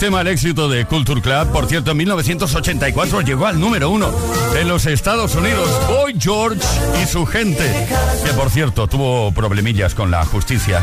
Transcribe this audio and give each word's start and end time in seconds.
Tema 0.00 0.22
el 0.22 0.28
éxito 0.28 0.66
de 0.70 0.86
Culture 0.86 1.20
Club. 1.20 1.52
Por 1.52 1.66
cierto, 1.66 1.90
en 1.90 1.98
1984 1.98 3.20
llegó 3.20 3.46
al 3.46 3.60
número 3.60 3.90
uno 3.90 4.10
en 4.58 4.66
los 4.66 4.86
Estados 4.86 5.34
Unidos. 5.34 5.68
Boy 5.88 6.16
George 6.18 6.66
y 7.02 7.06
su 7.06 7.26
gente. 7.26 7.86
Que 8.24 8.32
por 8.32 8.48
cierto 8.48 8.86
tuvo 8.86 9.30
problemillas 9.32 9.94
con 9.94 10.10
la 10.10 10.24
justicia 10.24 10.82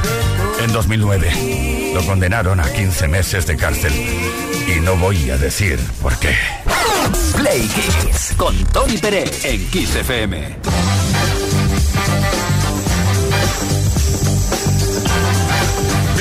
en 0.63 0.71
2009. 0.71 1.91
Lo 1.95 2.05
condenaron 2.05 2.59
a 2.59 2.71
15 2.71 3.07
meses 3.07 3.47
de 3.47 3.57
cárcel. 3.57 3.91
Y 4.67 4.79
no 4.81 4.95
voy 4.97 5.31
a 5.31 5.37
decir 5.37 5.79
por 5.99 6.15
qué. 6.19 6.35
Play 7.35 7.67
Kiss 7.67 8.35
con 8.37 8.55
Tony 8.65 8.99
Pérez 8.99 9.45
en 9.45 9.67
Kiss 9.69 9.95
FM. 9.95 10.76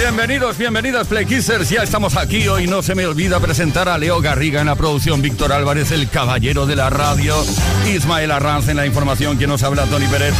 Bienvenidos, 0.06 0.56
bienvenidas 0.56 1.08
Play 1.08 1.26
Kissers. 1.26 1.68
Ya 1.68 1.82
estamos 1.82 2.16
aquí. 2.16 2.46
Hoy 2.46 2.68
no 2.68 2.80
se 2.80 2.94
me 2.94 3.04
olvida 3.06 3.40
presentar 3.40 3.88
a 3.88 3.98
Leo 3.98 4.20
Garriga 4.20 4.60
en 4.60 4.68
la 4.68 4.76
producción, 4.76 5.20
Víctor 5.20 5.52
Álvarez, 5.52 5.90
el 5.90 6.08
caballero 6.08 6.64
de 6.64 6.76
la 6.76 6.90
radio, 6.90 7.34
Ismael 7.92 8.30
Arranz 8.30 8.68
en 8.68 8.76
la 8.76 8.86
información, 8.86 9.36
quien 9.36 9.50
nos 9.50 9.64
habla, 9.64 9.84
Tony 9.86 10.06
Pérez. 10.06 10.32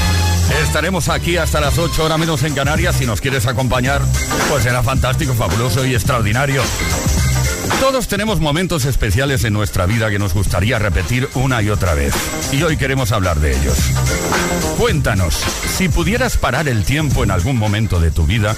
Estaremos 0.63 1.09
aquí 1.09 1.37
hasta 1.37 1.61
las 1.61 1.79
8 1.79 2.05
horas 2.05 2.17
menos 2.17 2.45
en 2.45 2.55
Canarias. 2.55 2.95
Si 2.95 3.07
nos 3.07 3.21
quieres 3.21 3.47
acompañar, 3.47 4.03
pues 4.49 4.63
será 4.63 4.85
fantástico, 4.85 5.35
fabuloso 5.35 5.85
y 5.85 5.95
extraordinario. 5.95 6.63
Todos 7.81 8.09
tenemos 8.09 8.41
momentos 8.41 8.85
especiales 8.85 9.45
en 9.45 9.53
nuestra 9.53 9.87
vida 9.87 10.11
que 10.11 10.19
nos 10.19 10.35
gustaría 10.35 10.79
repetir 10.79 11.29
una 11.35 11.63
y 11.63 11.71
otra 11.71 11.95
vez. 11.95 12.15
Y 12.53 12.63
hoy 12.63 12.77
queremos 12.77 13.13
hablar 13.13 13.39
de 13.39 13.57
ellos. 13.57 13.77
Cuéntanos, 14.79 15.35
si 15.35 15.89
pudieras 15.89 16.37
parar 16.37 16.69
el 16.69 16.85
tiempo 16.85 17.23
en 17.23 17.31
algún 17.31 17.57
momento 17.57 18.01
de 18.01 18.11
tu 18.11 18.27
vida, 18.27 18.57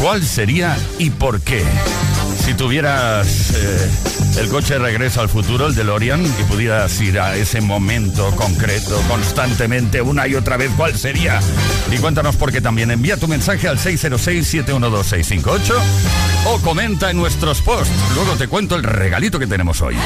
¿cuál 0.00 0.24
sería 0.24 0.76
y 0.98 1.10
por 1.10 1.40
qué? 1.40 1.64
Si 2.48 2.54
tuvieras 2.54 3.50
eh, 3.56 3.90
el 4.38 4.48
coche 4.48 4.72
de 4.72 4.80
regreso 4.80 5.20
al 5.20 5.28
futuro, 5.28 5.66
el 5.66 5.74
DeLorean, 5.74 6.24
y 6.24 6.44
pudieras 6.44 6.98
ir 7.02 7.20
a 7.20 7.36
ese 7.36 7.60
momento 7.60 8.34
concreto 8.36 8.98
constantemente 9.06 10.00
una 10.00 10.26
y 10.26 10.34
otra 10.34 10.56
vez, 10.56 10.70
¿cuál 10.74 10.96
sería? 10.96 11.40
Y 11.92 11.98
cuéntanos 11.98 12.36
porque 12.36 12.62
también 12.62 12.90
envía 12.90 13.18
tu 13.18 13.28
mensaje 13.28 13.68
al 13.68 13.76
606-712-658 13.76 15.74
o 16.46 16.58
comenta 16.62 17.10
en 17.10 17.18
nuestros 17.18 17.60
posts. 17.60 17.92
Luego 18.14 18.32
te 18.36 18.48
cuento 18.48 18.76
el 18.76 18.82
regalito 18.82 19.38
que 19.38 19.46
tenemos 19.46 19.82
hoy. 19.82 19.98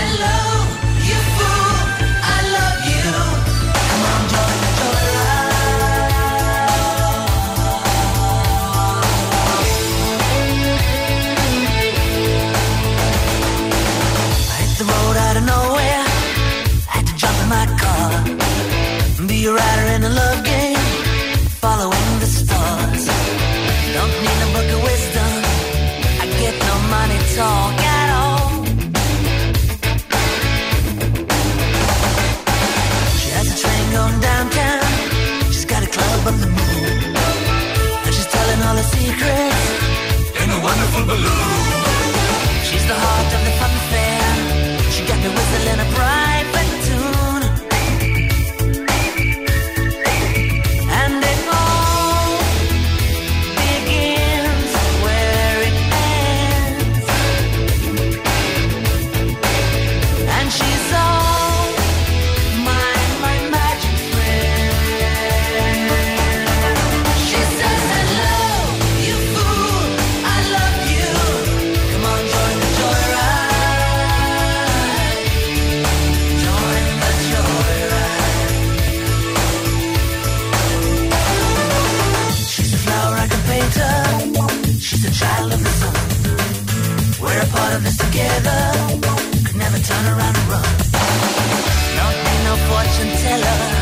Not 91.99 92.15
been 92.25 92.45
no 92.45 92.55
fortune 92.69 93.13
teller. 93.23 93.82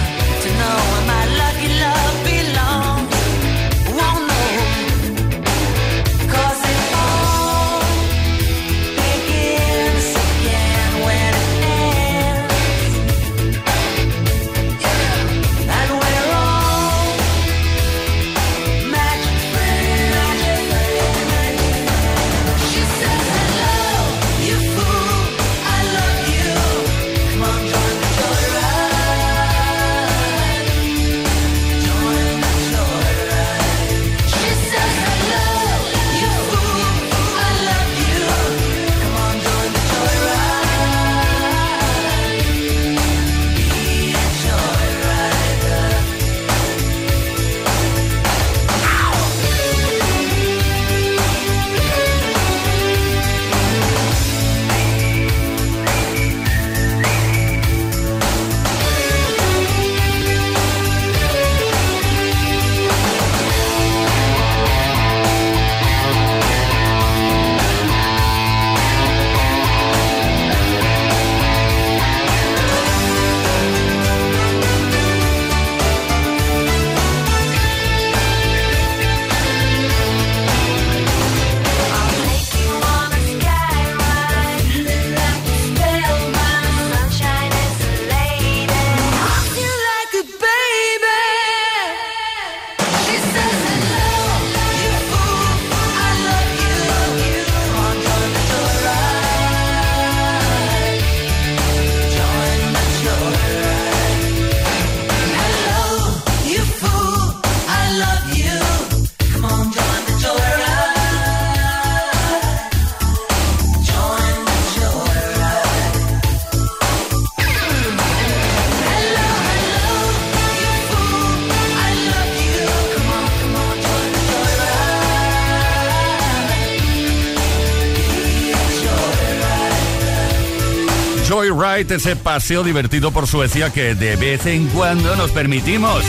Joyride, 131.81 131.95
ese 131.97 132.17
paseo 132.17 132.63
divertido 132.63 133.11
por 133.11 133.27
Suecia 133.27 133.71
que 133.71 133.95
de 133.95 134.17
vez 134.17 134.45
en 134.47 134.67
cuando 134.69 135.17
nos 135.17 135.31
permitimos 135.31 136.03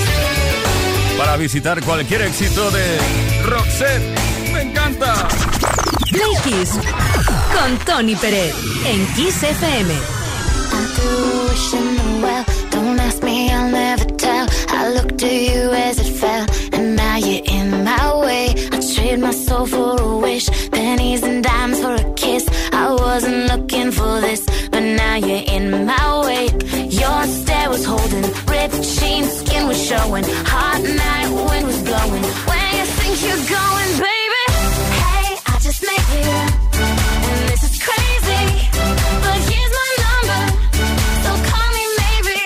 para 1.17 1.37
visitar 1.37 1.81
cualquier 1.83 2.23
éxito 2.23 2.71
de 2.71 2.97
Roxette. 3.45 4.19
¡Me 4.53 4.61
encanta! 4.63 5.27
Play 6.11 6.31
Kiss 6.43 6.71
con 7.53 7.77
Tony 7.85 8.15
Pérez 8.15 8.53
en 8.85 9.05
Kiss 9.13 9.43
FM. 9.43 9.93
Don't 12.71 12.99
ask 12.99 13.21
me, 13.23 13.49
I'll 13.51 13.69
never 13.69 14.05
tell. 14.17 14.47
I 14.69 14.89
looked 14.93 15.23
at 15.23 15.31
you 15.31 15.71
as 15.71 15.99
it 15.99 16.13
fell, 16.17 16.45
and 16.73 16.95
now 16.95 17.17
you're 17.17 17.43
in 17.45 17.83
my 17.83 18.13
way. 18.17 18.55
Trade 19.01 19.19
my 19.19 19.31
soul 19.31 19.65
for 19.65 19.99
a 19.99 20.17
wish, 20.17 20.47
pennies 20.69 21.23
and 21.23 21.43
dimes 21.43 21.81
for 21.81 21.95
a 21.95 22.13
kiss. 22.13 22.47
I 22.71 22.91
wasn't 22.91 23.47
looking 23.47 23.89
for 23.91 24.21
this. 24.21 24.41
but 24.69 24.83
now 24.83 25.15
you're 25.15 25.45
in 25.55 25.85
my 25.85 26.21
way. 26.27 26.45
Your 27.01 27.23
stare 27.23 27.69
was 27.69 27.83
holding, 27.83 28.25
ripped 28.51 28.81
jeans, 28.95 29.31
skin 29.39 29.67
was 29.67 29.81
showing, 29.89 30.23
hot 30.53 30.81
night, 31.03 31.29
wind 31.47 31.65
was 31.65 31.81
blowing. 31.81 32.23
Where 32.49 32.71
you 32.77 32.85
think 32.99 33.15
you're 33.25 33.45
going, 33.57 33.91
baby? 34.07 34.43
Hey, 35.01 35.27
I 35.51 35.55
just 35.67 35.81
met 35.89 36.03
you, 36.15 36.29
and 37.29 37.41
this 37.49 37.63
is 37.69 37.75
crazy, 37.87 38.45
but 39.25 39.37
here's 39.49 39.73
my 39.81 39.91
number, 40.05 40.41
so 41.23 41.31
call 41.49 41.69
me 41.77 41.85
maybe. 42.01 42.39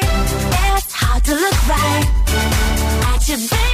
It's 0.71 0.93
hard 1.01 1.21
to 1.29 1.33
look 1.43 1.59
right 1.75 2.05
at 3.11 3.21
you, 3.29 3.37
baby, 3.37 3.64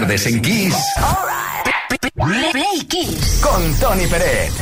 tardes 0.00 0.26
en 0.26 0.42
Kiss. 0.42 0.74
Right. 2.16 2.92
Con 3.40 3.74
Tony 3.78 4.08
Pérez. 4.08 4.52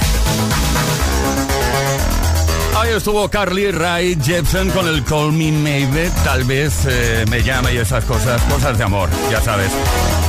Ahí 2.77 2.91
estuvo 2.91 3.31
Carly 3.31 3.71
Rae 3.71 4.19
Jepsen 4.23 4.69
con 4.73 4.87
el 4.87 5.03
Call 5.05 5.33
Me 5.33 5.51
Maybe. 5.51 6.11
Tal 6.23 6.45
vez 6.45 6.85
eh, 6.87 7.25
me 7.31 7.43
llame 7.43 7.73
y 7.73 7.79
esas 7.79 8.05
cosas, 8.05 8.43
cosas 8.43 8.77
de 8.77 8.85
amor, 8.85 9.09
ya 9.31 9.41
sabes. 9.41 9.73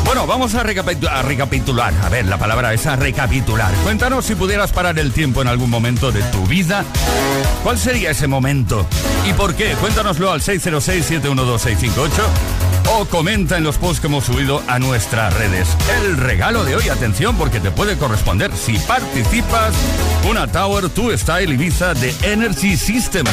Bueno, 0.05 0.25
vamos 0.25 0.55
a, 0.55 0.61
a, 0.61 0.63
recapitular. 0.63 1.93
A 2.01 2.07
ver, 2.07 2.25
la 2.25 2.37
palabra 2.37 2.73
es 2.73 2.87
a 2.87 2.95
recapitular. 2.95 3.73
Cuéntanos 3.83 4.23
si 4.23 4.35
pudieras 4.35 4.71
parar 4.71 4.97
el 4.99 5.11
tiempo 5.11 5.41
en 5.41 5.49
algún 5.49 5.69
momento 5.69 6.13
de 6.13 6.23
tu 6.23 6.47
vida. 6.47 6.85
¿Cuál 7.61 7.77
sería 7.77 8.11
ese 8.11 8.27
momento? 8.27 8.87
¿Y 9.29 9.33
por 9.33 9.53
qué? 9.53 9.73
Cuéntanoslo 9.81 10.31
al 10.31 10.39
606-712-658 10.39 12.72
o 12.95 13.05
comenta 13.05 13.57
en 13.57 13.63
los 13.63 13.77
posts 13.77 13.99
que 13.99 14.07
hemos 14.07 14.25
subido 14.25 14.61
a 14.67 14.79
nuestras 14.79 15.33
redes. 15.33 15.67
El 16.01 16.17
regalo 16.17 16.63
de 16.63 16.75
hoy, 16.75 16.89
atención, 16.89 17.35
porque 17.35 17.59
te 17.59 17.71
puede 17.71 17.97
corresponder 17.97 18.51
si 18.55 18.77
participas 18.79 19.73
una 20.29 20.47
Tower 20.47 20.93
2 20.93 21.19
Style 21.19 21.53
Ibiza 21.53 21.93
de 21.93 22.13
Energy 22.23 22.77
System. 22.77 23.25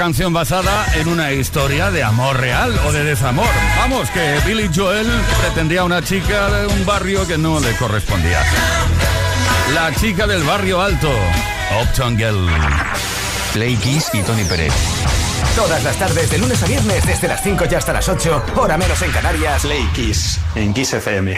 Canción 0.00 0.32
basada 0.32 0.86
en 0.94 1.08
una 1.08 1.30
historia 1.30 1.90
de 1.90 2.02
amor 2.02 2.40
real 2.40 2.74
o 2.86 2.90
de 2.92 3.04
desamor. 3.04 3.50
Vamos, 3.76 4.08
que 4.08 4.38
Billy 4.46 4.70
Joel 4.74 5.06
pretendía 5.42 5.82
a 5.82 5.84
una 5.84 6.02
chica 6.02 6.48
de 6.48 6.66
un 6.68 6.86
barrio 6.86 7.28
que 7.28 7.36
no 7.36 7.60
le 7.60 7.76
correspondía. 7.76 8.42
La 9.74 9.94
chica 9.94 10.26
del 10.26 10.42
barrio 10.42 10.80
alto, 10.80 11.10
Upton 11.82 12.16
Girl. 12.16 12.48
Play 13.52 13.76
Kiss 13.76 14.08
y 14.14 14.22
Tony 14.22 14.44
Pérez. 14.44 14.72
Todas 15.54 15.84
las 15.84 15.96
tardes, 15.96 16.30
de 16.30 16.38
lunes 16.38 16.62
a 16.62 16.66
viernes, 16.66 17.06
desde 17.06 17.28
las 17.28 17.42
5 17.42 17.64
y 17.70 17.74
hasta 17.74 17.92
las 17.92 18.08
8, 18.08 18.42
hora 18.56 18.78
menos 18.78 19.02
en 19.02 19.10
Canarias. 19.10 19.60
Play 19.60 19.86
Kiss 19.92 20.40
en 20.54 20.72
Kiss 20.72 20.94
FM. 20.94 21.36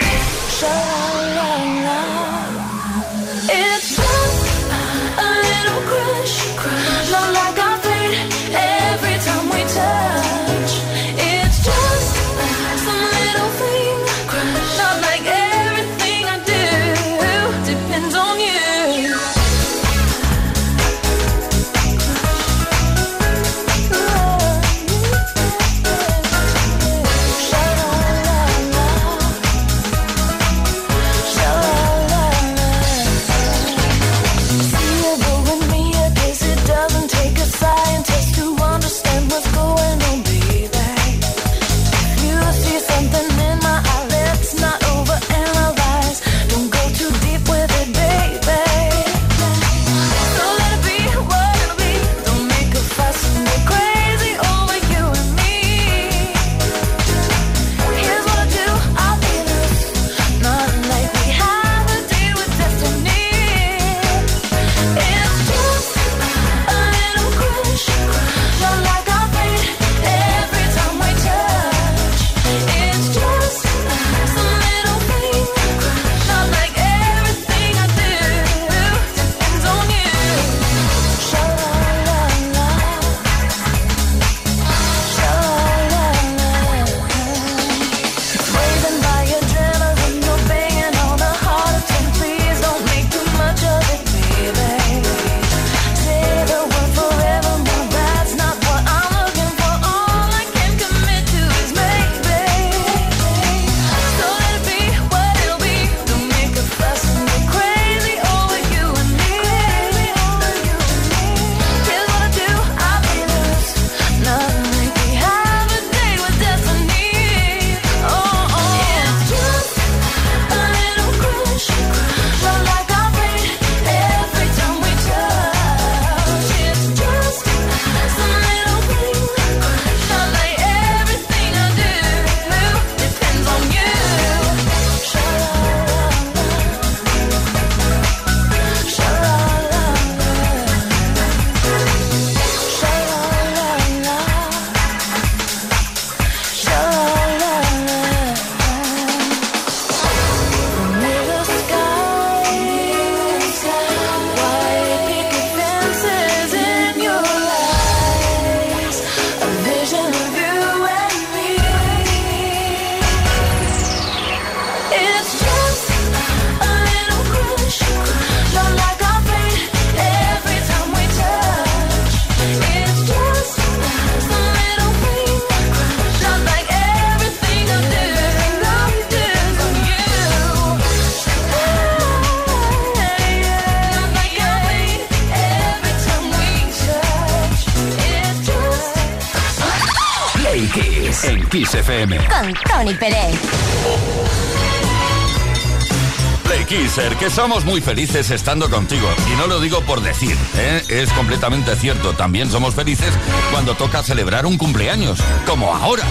Muy 197.65 197.81
felices 197.81 198.31
estando 198.31 198.69
contigo. 198.69 199.07
Y 199.31 199.37
no 199.37 199.47
lo 199.47 199.59
digo 199.59 199.81
por 199.81 200.01
decir, 200.01 200.37
¿eh? 200.57 200.83
es 200.89 201.11
completamente 201.13 201.75
cierto. 201.75 202.13
También 202.13 202.49
somos 202.49 202.75
felices 202.75 203.13
cuando 203.51 203.75
toca 203.75 204.03
celebrar 204.03 204.45
un 204.45 204.57
cumpleaños, 204.57 205.19
como 205.45 205.73
ahora. 205.73 206.03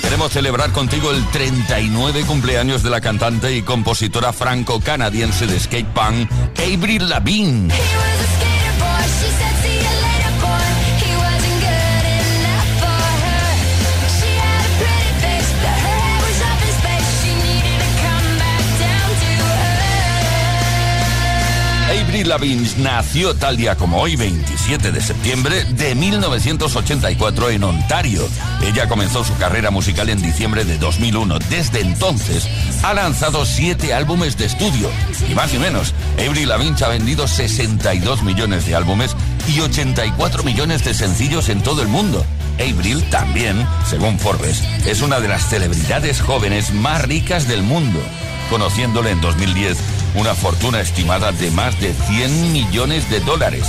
Queremos 0.00 0.32
celebrar 0.32 0.72
contigo 0.72 1.10
el 1.10 1.24
39 1.28 2.24
cumpleaños 2.26 2.82
de 2.82 2.90
la 2.90 3.00
cantante 3.00 3.54
y 3.54 3.62
compositora 3.62 4.32
franco-canadiense 4.32 5.46
de 5.46 5.58
skate 5.58 5.88
punk, 5.88 6.30
Avril 6.58 7.08
Lavigne. 7.08 7.72
Avril 22.24 22.56
Lavigne 22.56 22.82
nació 22.82 23.34
tal 23.34 23.58
día 23.58 23.76
como 23.76 24.00
hoy, 24.00 24.16
27 24.16 24.92
de 24.92 25.00
septiembre 25.02 25.64
de 25.64 25.94
1984 25.94 27.50
en 27.50 27.64
Ontario. 27.64 28.26
Ella 28.62 28.88
comenzó 28.88 29.24
su 29.24 29.36
carrera 29.36 29.70
musical 29.70 30.08
en 30.08 30.22
diciembre 30.22 30.64
de 30.64 30.78
2001. 30.78 31.38
Desde 31.50 31.80
entonces 31.80 32.48
ha 32.82 32.94
lanzado 32.94 33.44
siete 33.44 33.92
álbumes 33.92 34.38
de 34.38 34.46
estudio. 34.46 34.88
Y 35.30 35.34
más 35.34 35.52
y 35.52 35.58
menos, 35.58 35.92
Avril 36.14 36.48
Lavigne 36.48 36.82
ha 36.82 36.88
vendido 36.88 37.28
62 37.28 38.22
millones 38.22 38.64
de 38.64 38.74
álbumes 38.74 39.14
y 39.46 39.60
84 39.60 40.44
millones 40.44 40.82
de 40.82 40.94
sencillos 40.94 41.50
en 41.50 41.62
todo 41.62 41.82
el 41.82 41.88
mundo. 41.88 42.24
Avril 42.54 43.04
también, 43.10 43.66
según 43.86 44.18
Forbes, 44.18 44.62
es 44.86 45.02
una 45.02 45.20
de 45.20 45.28
las 45.28 45.50
celebridades 45.50 46.22
jóvenes 46.22 46.72
más 46.72 47.02
ricas 47.02 47.48
del 47.48 47.62
mundo, 47.62 48.00
conociéndole 48.48 49.10
en 49.10 49.20
2010 49.20 49.76
una 50.14 50.34
fortuna 50.34 50.80
estimada 50.80 51.32
de 51.32 51.50
más 51.50 51.78
de 51.80 51.92
100 51.92 52.52
millones 52.52 53.10
de 53.10 53.20
dólares. 53.20 53.68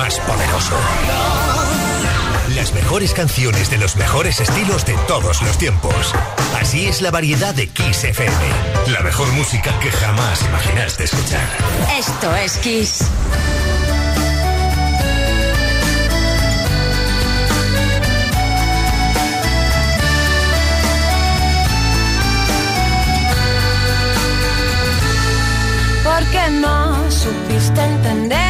más 0.00 0.18
poderoso. 0.20 0.74
Las 2.56 2.72
mejores 2.72 3.12
canciones 3.12 3.68
de 3.68 3.76
los 3.76 3.96
mejores 3.96 4.40
estilos 4.40 4.86
de 4.86 4.94
todos 5.06 5.42
los 5.42 5.58
tiempos. 5.58 6.14
Así 6.58 6.86
es 6.86 7.02
la 7.02 7.10
variedad 7.10 7.54
de 7.54 7.68
Kiss 7.68 8.04
FM. 8.04 8.34
La 8.92 9.00
mejor 9.02 9.30
música 9.32 9.78
que 9.80 9.90
jamás 9.92 10.40
imaginaste 10.42 11.04
escuchar. 11.04 11.46
Esto 11.98 12.34
es 12.34 12.56
Kiss. 12.56 13.04
¿Por 26.04 26.24
qué 26.30 26.50
no 26.52 27.10
supiste 27.10 27.82
entender? 27.82 28.49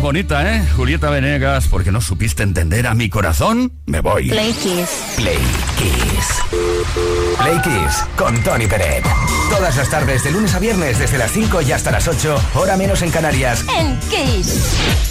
más 0.00 0.02
bonita, 0.02 0.56
¿eh? 0.56 0.66
Julieta 0.76 1.10
Venegas, 1.10 1.68
porque 1.68 1.92
no 1.92 2.00
supiste 2.00 2.42
entender 2.42 2.86
a 2.86 2.94
mi 2.94 3.10
corazón, 3.10 3.72
me 3.86 4.00
voy. 4.00 4.30
Play 4.30 4.52
Kiss. 4.54 4.88
Play 5.16 5.38
Kiss. 5.76 6.28
Play 7.38 7.60
Kiss 7.62 8.04
con 8.16 8.42
Tony 8.42 8.66
Peret. 8.66 9.04
Todas 9.50 9.76
las 9.76 9.90
tardes, 9.90 10.24
de 10.24 10.30
lunes 10.30 10.54
a 10.54 10.58
viernes, 10.58 10.98
desde 10.98 11.18
las 11.18 11.30
5 11.32 11.60
y 11.62 11.72
hasta 11.72 11.90
las 11.90 12.08
8, 12.08 12.42
hora 12.54 12.76
menos 12.76 13.02
en 13.02 13.10
Canarias. 13.10 13.64
En 13.78 13.98
Kiss. 14.08 15.09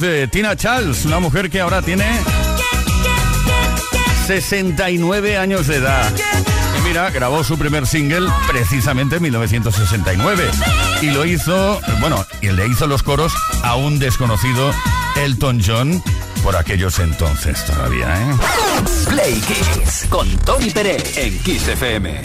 De 0.00 0.28
Tina 0.28 0.56
Charles, 0.56 1.04
una 1.04 1.18
mujer 1.20 1.50
que 1.50 1.60
ahora 1.60 1.82
tiene 1.82 2.04
69 4.26 5.38
años 5.38 5.66
de 5.66 5.76
edad. 5.76 6.12
Y 6.78 6.88
mira, 6.88 7.10
grabó 7.10 7.44
su 7.44 7.56
primer 7.58 7.86
single 7.86 8.28
precisamente 8.48 9.16
en 9.16 9.22
1969. 9.22 10.50
Y 11.02 11.10
lo 11.10 11.24
hizo, 11.24 11.80
bueno, 12.00 12.26
y 12.40 12.48
le 12.48 12.66
hizo 12.66 12.86
los 12.86 13.02
coros 13.02 13.32
a 13.62 13.76
un 13.76 13.98
desconocido 13.98 14.72
Elton 15.16 15.62
John 15.64 16.02
por 16.42 16.56
aquellos 16.56 16.98
entonces 16.98 17.64
todavía, 17.64 18.14
¿eh? 18.20 18.34
Play 19.08 19.40
Kiss 19.40 20.06
con 20.08 20.28
Tony 20.38 20.70
Peret 20.70 21.16
en 21.16 21.38
Kiss 21.40 21.68
FM. 21.68 22.20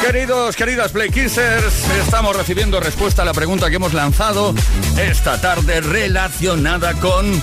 Queridos, 0.00 0.56
queridas 0.56 0.92
Play 0.92 1.10
Kissers, 1.10 1.88
estamos 2.02 2.34
recibiendo 2.34 2.80
respuesta 2.80 3.22
a 3.22 3.24
la 3.24 3.34
pregunta 3.34 3.68
que 3.68 3.76
hemos 3.76 3.92
lanzado 3.92 4.54
esta 4.98 5.40
tarde 5.40 5.82
relacionada 5.82 6.94
con 6.94 7.40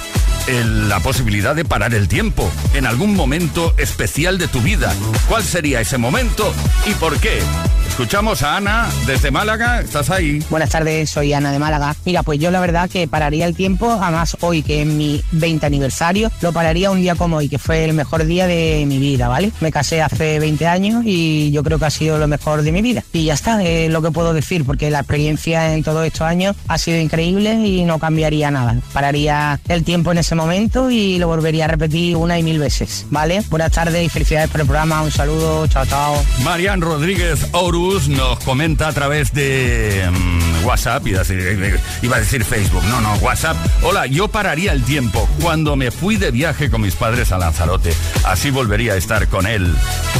la 0.88 1.00
posibilidad 1.00 1.56
de 1.56 1.66
parar 1.66 1.94
el 1.94 2.08
tiempo 2.08 2.50
en 2.74 2.88
algún 2.88 3.16
momento 3.16 3.74
especial 3.78 4.38
de 4.38 4.48
tu 4.48 4.62
vida. 4.62 4.94
¿Cuál 5.30 5.44
sería 5.44 5.82
ese 5.82 5.98
momento 5.98 6.52
y 6.86 6.94
por 6.96 7.20
qué? 7.20 7.42
Escuchamos 7.88 8.44
a 8.44 8.58
Ana 8.58 8.88
desde 9.08 9.32
Málaga, 9.32 9.82
¿estás 9.82 10.12
ahí? 10.12 10.44
Buenas 10.52 10.70
tardes, 10.70 11.10
soy 11.10 11.34
Ana 11.34 11.52
de 11.52 11.58
Málaga. 11.58 11.96
Mira, 12.06 12.22
pues 12.22 12.40
yo 12.40 12.52
la 12.52 12.60
verdad 12.60 12.90
que 12.90 13.08
pararía 13.08 13.46
el 13.48 13.56
tiempo, 13.56 13.92
además 13.92 14.38
hoy 14.42 14.62
que 14.62 14.82
es 14.82 14.88
mi 14.88 15.24
20 15.32 15.66
aniversario, 15.66 16.32
lo 16.42 16.54
pararía 16.54 16.92
un 16.92 17.02
día 17.02 17.16
como 17.16 17.38
hoy, 17.38 17.50
que 17.50 17.58
fue 17.58 17.86
el 17.86 17.94
mejor 17.94 18.26
día 18.26 18.46
de 18.46 18.86
mi 18.88 19.00
vida, 19.00 19.28
¿vale? 19.28 19.52
Me 19.62 19.72
casé 19.72 20.02
hace 20.02 20.40
20 20.40 20.68
años 20.68 21.04
y 21.06 21.52
yo 21.52 21.64
creo 21.64 21.80
que 21.80 21.86
ha 21.86 21.90
sido 21.90 22.20
lo 22.20 22.28
mejor 22.28 22.62
de 22.62 22.72
mi 22.72 22.82
vida. 22.84 23.04
Y 23.14 23.26
ya 23.26 23.34
está, 23.34 23.64
es 23.64 23.90
lo 23.90 24.02
que 24.04 24.12
puedo 24.12 24.32
decir, 24.34 24.64
porque 24.64 24.92
la 24.92 25.00
experiencia 25.00 25.74
en 25.74 25.84
todos 25.84 26.06
estos 26.06 26.22
años 26.22 26.56
ha 26.68 26.78
sido 26.78 27.00
increíble 27.00 27.54
y 27.54 27.84
no 27.84 27.98
cambiaría 27.98 28.52
nada. 28.52 28.76
Pararía 28.94 29.60
el 29.68 29.84
tiempo 29.84 30.12
en 30.12 30.20
ese 30.20 30.36
momento 30.36 30.92
y 30.92 31.18
lo 31.18 31.28
volvería 31.28 31.66
a 31.66 31.70
repetir 31.70 32.16
una 32.16 32.38
y 32.38 32.44
mil 32.44 32.60
veces, 32.60 33.08
¿vale? 33.10 33.42
Buenas 33.50 33.72
tardes 33.72 34.06
y 34.06 34.10
felicidades 34.10 34.52
por 34.52 34.62
el 34.62 34.68
programa, 34.68 35.02
un 35.02 35.12
saludo, 35.12 35.66
chao, 35.68 35.86
chao. 35.86 36.24
Marian 36.44 36.80
Rodríguez 36.80 37.48
Nos 37.78 38.40
comenta 38.40 38.88
a 38.88 38.92
través 38.92 39.32
de 39.34 40.10
mm, 40.12 40.66
WhatsApp, 40.66 41.06
iba 41.06 41.20
a, 41.20 41.24
decir, 41.24 41.80
iba 42.02 42.16
a 42.16 42.20
decir 42.20 42.44
Facebook, 42.44 42.84
no, 42.86 43.02
no, 43.02 43.14
WhatsApp. 43.18 43.56
Hola, 43.84 44.08
yo 44.08 44.28
pararía 44.30 44.72
el 44.72 44.84
tiempo 44.84 45.30
cuando 45.44 45.76
me 45.76 45.92
fui 45.92 46.16
de 46.16 46.32
viaje 46.32 46.72
con 46.72 46.82
mis 46.82 46.96
padres 46.96 47.32
a 47.32 47.38
Lanzarote. 47.38 47.94
Así 48.24 48.50
volvería 48.50 48.94
a 48.94 48.96
estar 48.96 49.28
con 49.28 49.46
él, 49.46 49.76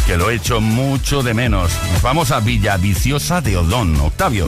que 0.06 0.18
lo 0.18 0.30
echo 0.30 0.62
mucho 0.62 1.24
de 1.24 1.34
menos. 1.34 1.72
Nos 1.94 2.04
vamos 2.04 2.30
a 2.30 2.42
Villaviciosa 2.42 3.42
de 3.42 3.58
Odón. 3.58 4.00
Octavio. 4.02 4.48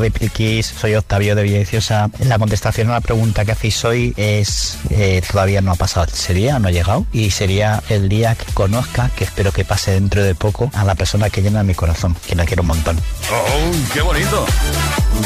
Soy 0.62 0.94
Octavio 0.94 1.34
de 1.34 1.42
Villaviciosa. 1.42 2.12
La 2.20 2.38
contestación 2.38 2.90
a 2.90 2.94
la 2.94 3.02
pregunta 3.02 3.44
que 3.44 3.54
hacéis 3.54 3.84
hoy 3.86 4.14
es 4.18 4.78
eh, 4.92 5.24
todavía 5.32 5.62
no 5.62 5.72
ha 5.72 5.76
pasado 5.76 6.06
ese 6.14 6.36
día, 6.36 6.60
no 6.60 6.68
ha 6.68 6.72
llegado 6.72 7.08
y 7.12 7.32
sería 7.32 7.82
el 7.90 8.08
día 8.08 8.36
que 8.36 8.52
conozca, 8.54 9.10
que 9.16 9.24
espero 9.24 9.52
que 9.52 9.66
pase 9.66 9.92
dentro 9.92 10.24
de 10.24 10.36
poco, 10.36 10.70
a 10.76 10.84
la 10.84 10.94
persona 10.94 11.32
que 11.32 11.42
llena 11.42 11.64
mi 11.64 11.74
corazón, 11.74 12.16
que 12.28 12.36
la 12.36 12.46
quiero 12.46 12.62
un 12.62 12.68
montón. 12.68 12.99
¡Oh, 13.32 13.72
qué 13.94 14.02
bonito! 14.02 14.46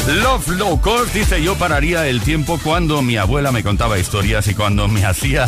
Love 0.07 0.47
Low 0.49 0.81
Cost 0.81 1.13
dice 1.13 1.41
yo 1.41 1.55
pararía 1.55 2.07
el 2.07 2.21
tiempo 2.21 2.59
cuando 2.61 3.01
mi 3.01 3.17
abuela 3.17 3.51
me 3.51 3.63
contaba 3.63 3.97
historias 3.99 4.47
y 4.47 4.53
cuando 4.53 4.87
me 4.87 5.05
hacía 5.05 5.45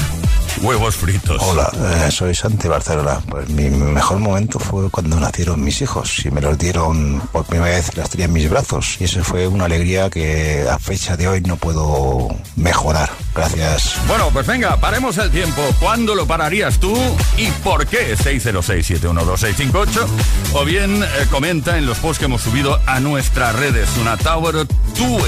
huevos 0.61 0.95
fritos. 0.95 1.41
Hola, 1.41 1.71
eh, 2.05 2.11
soy 2.11 2.33
Santi 2.33 2.67
Barcelona. 2.67 3.21
Pues 3.29 3.49
mi 3.49 3.69
mejor 3.69 4.19
momento 4.19 4.59
fue 4.59 4.89
cuando 4.89 5.19
nacieron 5.19 5.63
mis 5.63 5.81
hijos 5.81 6.25
y 6.25 6.31
me 6.31 6.41
los 6.41 6.57
dieron 6.57 7.21
por 7.31 7.45
primera 7.45 7.71
vez, 7.75 7.95
las 7.97 8.09
tenía 8.09 8.25
en 8.27 8.33
mis 8.33 8.49
brazos. 8.49 8.97
Y 8.99 9.05
eso 9.05 9.23
fue 9.23 9.47
una 9.47 9.65
alegría 9.65 10.09
que 10.09 10.65
a 10.69 10.79
fecha 10.79 11.17
de 11.17 11.27
hoy 11.27 11.41
no 11.41 11.57
puedo 11.57 12.29
mejorar. 12.55 13.09
Gracias. 13.35 13.97
Bueno, 14.07 14.29
pues 14.31 14.47
venga, 14.47 14.77
paremos 14.77 15.17
el 15.17 15.29
tiempo. 15.29 15.61
¿Cuándo 15.79 16.15
lo 16.15 16.25
pararías 16.25 16.79
tú 16.79 16.95
y 17.37 17.51
por 17.63 17.85
qué? 17.85 18.17
606-712-658 18.17 20.07
o 20.53 20.63
bien 20.63 21.03
eh, 21.03 21.07
comenta 21.29 21.77
en 21.77 21.85
los 21.85 21.99
posts 21.99 22.19
que 22.19 22.25
hemos 22.25 22.41
subido 22.41 22.79
a 22.85 23.01
nuestras 23.01 23.53
redes. 23.55 23.89
Una 23.99 24.15
Tower 24.15 24.55
2 24.55 24.67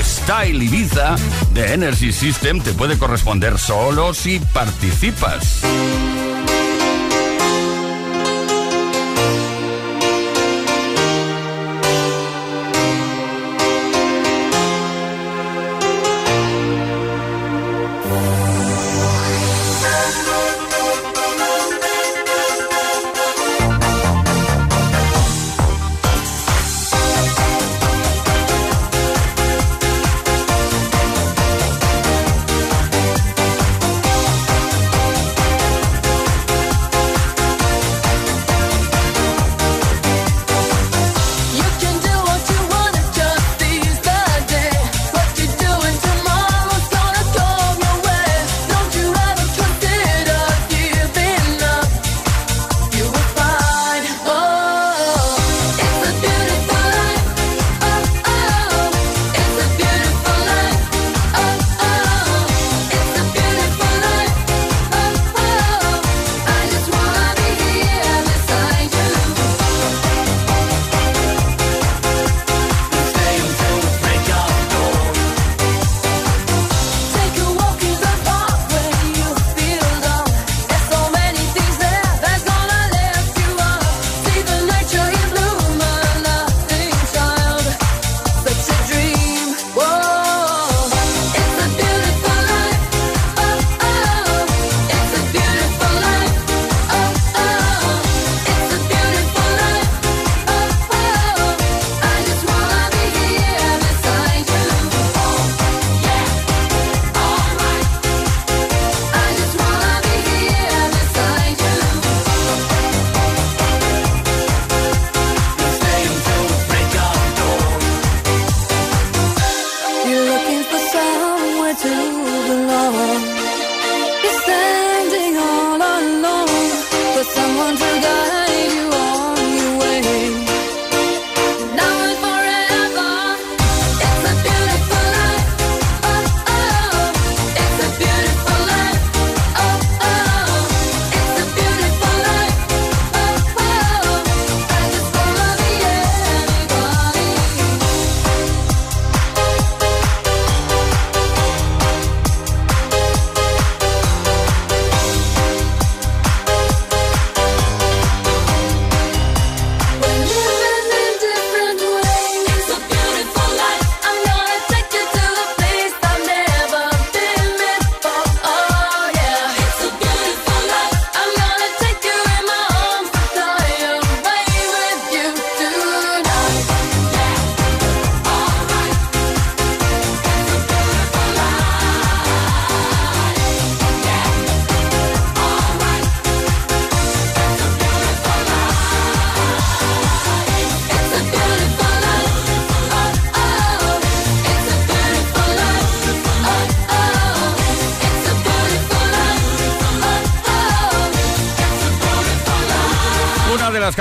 Style 0.01 0.63
Ibiza 0.63 1.17
de 1.51 1.73
Energy 1.73 2.13
System 2.13 2.61
te 2.61 2.71
puede 2.73 2.97
corresponder 2.97 3.59
solo 3.59 4.13
si 4.13 4.39
participas. 4.39 5.61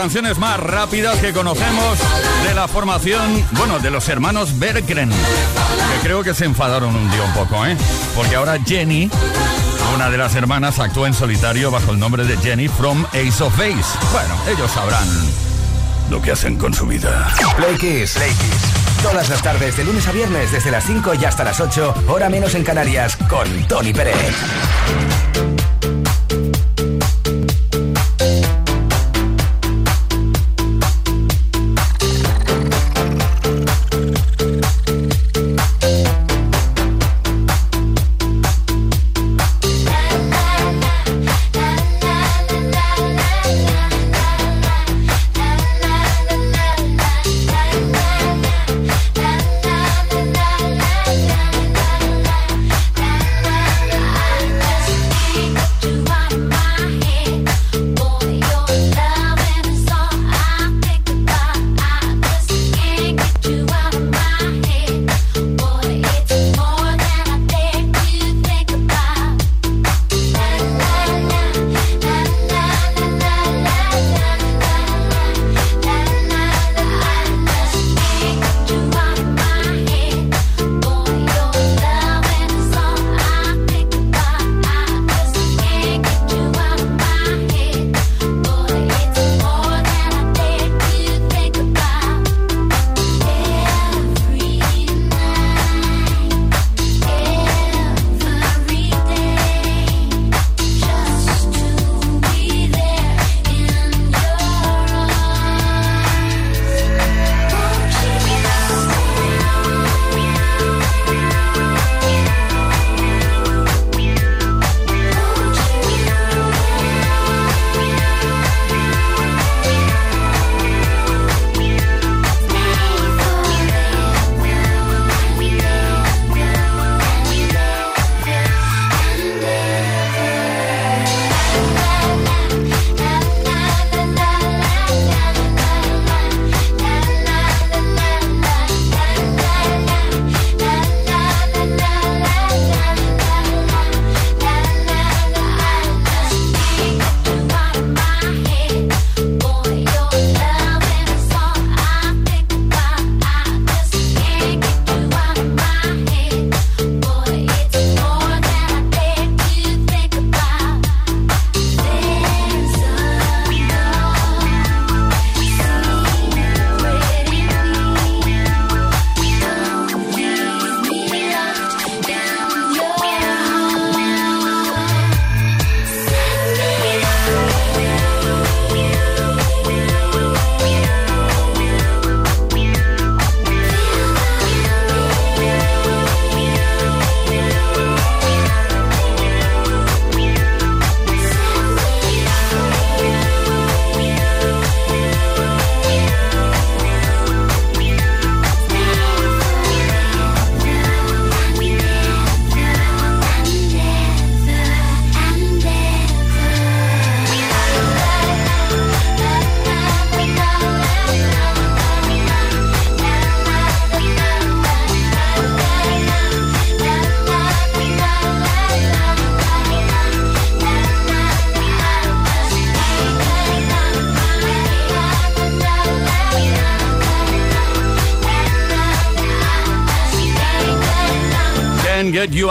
Canciones 0.06 0.38
más 0.38 0.60
rápidas 0.60 1.18
que 1.18 1.32
conocemos 1.32 1.98
de 2.46 2.54
la 2.54 2.68
formación, 2.68 3.44
bueno, 3.50 3.80
de 3.80 3.90
los 3.90 4.08
hermanos 4.08 4.56
Berggren, 4.56 5.10
que 5.10 6.00
creo 6.00 6.22
que 6.22 6.32
se 6.32 6.44
enfadaron 6.44 6.94
un 6.94 7.10
día 7.10 7.24
un 7.24 7.32
poco, 7.32 7.66
¿eh? 7.66 7.76
Porque 8.14 8.36
ahora 8.36 8.56
Jenny, 8.64 9.10
una 9.96 10.08
de 10.08 10.16
las 10.16 10.36
hermanas, 10.36 10.78
actúa 10.78 11.08
en 11.08 11.14
solitario 11.14 11.72
bajo 11.72 11.90
el 11.90 11.98
nombre 11.98 12.22
de 12.22 12.36
Jenny 12.36 12.68
from 12.68 13.04
Ace 13.06 13.42
of 13.42 13.58
Base. 13.58 13.98
Bueno, 14.12 14.36
ellos 14.48 14.70
sabrán 14.70 15.08
lo 16.08 16.22
que 16.22 16.30
hacen 16.30 16.54
con 16.54 16.72
su 16.72 16.86
vida. 16.86 17.28
Play 17.56 17.74
Kiss. 17.76 18.12
Play 18.12 18.30
Kiss. 18.30 19.02
Todas 19.02 19.28
las 19.28 19.42
tardes, 19.42 19.76
de 19.76 19.82
lunes 19.82 20.06
a 20.06 20.12
viernes, 20.12 20.52
desde 20.52 20.70
las 20.70 20.84
5 20.84 21.14
y 21.20 21.24
hasta 21.24 21.42
las 21.42 21.58
8, 21.58 22.04
hora 22.06 22.28
menos 22.28 22.54
en 22.54 22.62
Canarias, 22.62 23.16
con 23.28 23.66
Tony 23.66 23.92
Pérez. 23.92 25.55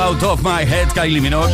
Out 0.06 0.22
of 0.22 0.44
My 0.44 0.62
Head, 0.62 0.90
Kylie 0.94 1.20
Minogue. 1.20 1.52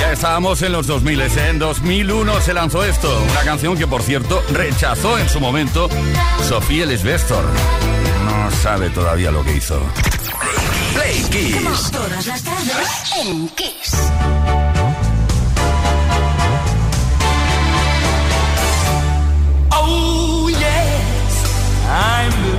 Ya 0.00 0.10
estábamos 0.10 0.60
en 0.62 0.72
los 0.72 0.88
2000, 0.88 1.20
¿eh? 1.20 1.28
en 1.50 1.60
2001 1.60 2.40
se 2.40 2.52
lanzó 2.52 2.82
esto, 2.82 3.22
una 3.30 3.42
canción 3.42 3.78
que 3.78 3.86
por 3.86 4.02
cierto 4.02 4.42
rechazó 4.52 5.16
en 5.18 5.28
su 5.28 5.38
momento 5.38 5.88
Sofía 6.48 6.84
Lesbestor. 6.84 7.44
No 8.24 8.50
sabe 8.50 8.90
todavía 8.90 9.30
lo 9.30 9.44
que 9.44 9.54
hizo. 9.54 9.80
Play 10.94 11.22
Kiss. 11.30 11.92
Todas 11.92 12.26
las 12.26 12.42
tardes 12.42 13.12
en 13.24 13.48
Kiss. 13.50 13.94
Oh 19.70 20.48
yes, 20.48 21.44
I'm 21.88 22.55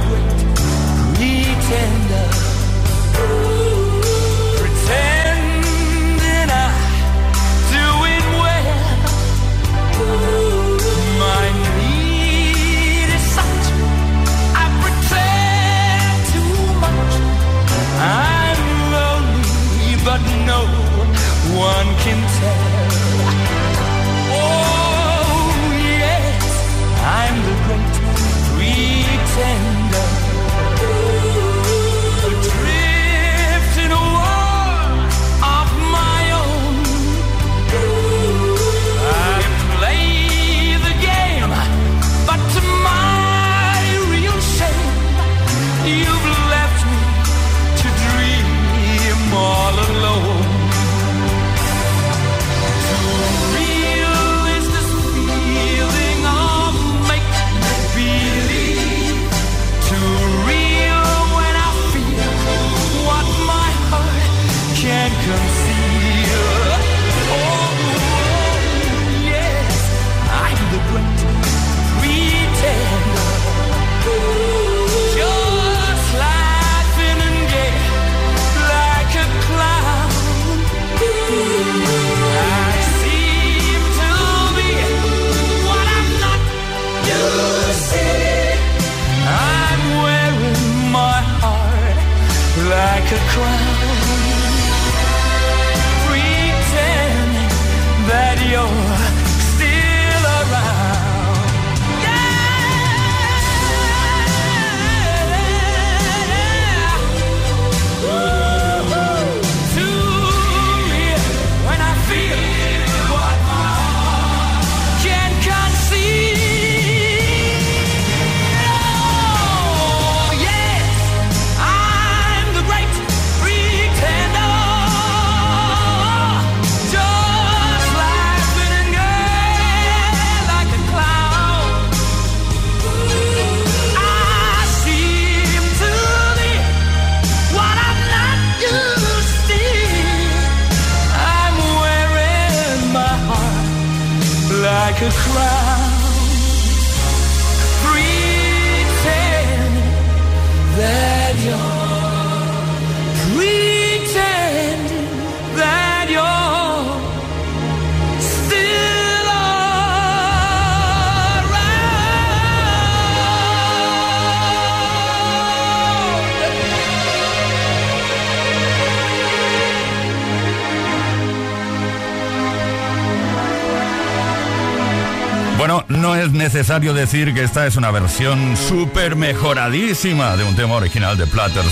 necesario 176.57 176.91
decir 176.91 177.35
que 177.35 177.43
esta 177.43 177.67
es 177.67 177.75
una 177.75 177.91
versión 177.91 178.57
súper 178.57 179.15
mejoradísima 179.15 180.35
de 180.35 180.43
un 180.43 180.55
tema 180.55 180.73
original 180.73 181.15
de 181.15 181.27
Platters. 181.27 181.71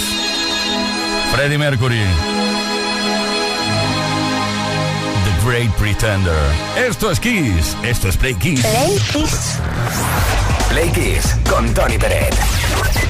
Freddie 1.34 1.58
Mercury. 1.58 2.04
The 5.24 5.50
Great 5.50 5.72
Pretender. 5.72 6.38
Esto 6.78 7.10
es 7.10 7.20
Kiss. 7.20 7.76
Esto 7.82 8.10
es 8.10 8.18
Play 8.18 8.36
Kiss. 8.36 8.62
Play 8.62 9.00
Kiss. 9.12 9.60
Play 10.70 10.90
Kiss 10.92 11.36
con 11.50 11.74
Tony 11.74 11.98
Pérez. 11.98 12.36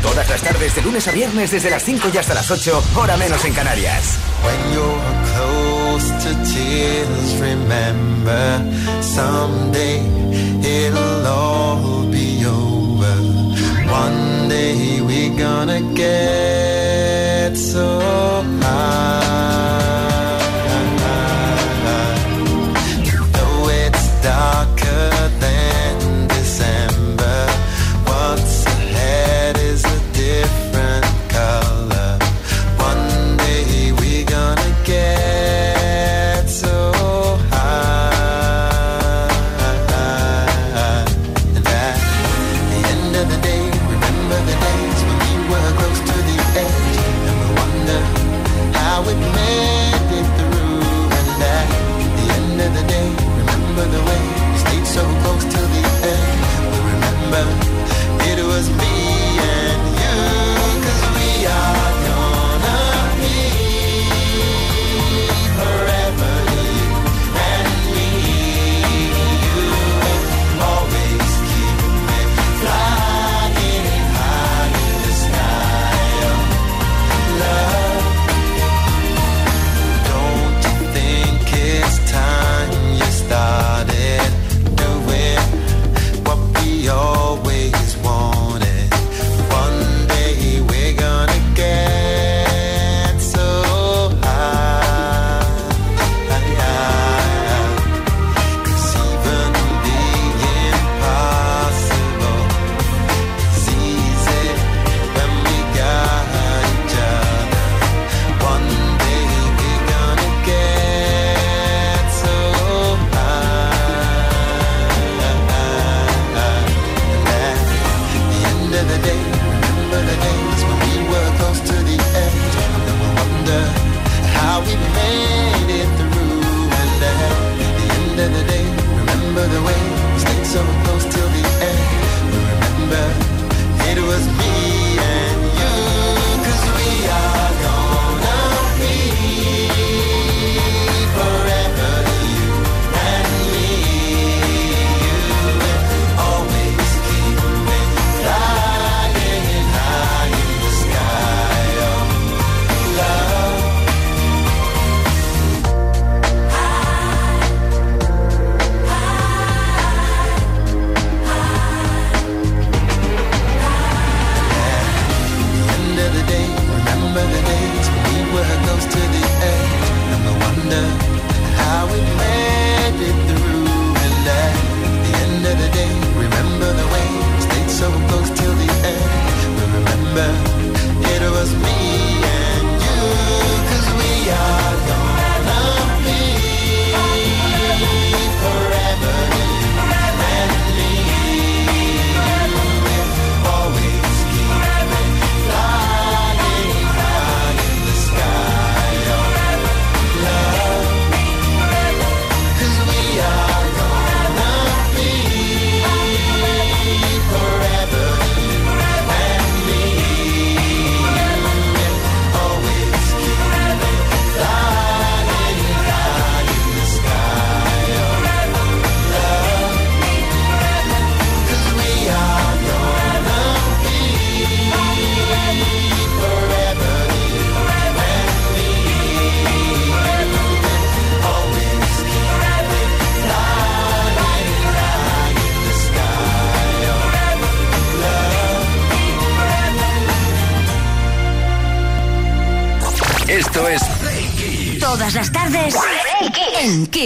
Todas 0.01 0.29
las 0.29 0.41
tardes 0.43 0.75
de 0.75 0.81
lunes 0.81 1.05
a 1.09 1.11
viernes 1.11 1.51
desde 1.51 1.69
las 1.69 1.83
5 1.83 2.07
y 2.13 2.17
hasta 2.17 2.35
las 2.35 2.49
8, 2.49 2.83
hora 2.95 3.17
menos 3.17 3.43
en 3.43 3.53
Canarias. 3.53 4.17
When 4.45 4.73
you're 4.73 5.01
close 5.33 6.07
to 6.23 6.29
tears, 6.53 7.37
remember 7.41 8.61
someday. 9.01 10.24
it'll 10.65 11.27
all 11.27 12.05
be 12.07 12.43
over. 12.45 13.15
One 14.03 14.49
day 14.49 14.99
we're 15.01 15.37
gonna 15.37 15.81
get 15.93 17.55
so 17.55 18.01
high. 18.61 19.24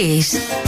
Kiss. 0.00 0.59